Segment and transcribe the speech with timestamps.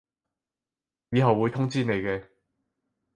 [1.11, 2.25] 以後會通知你嘅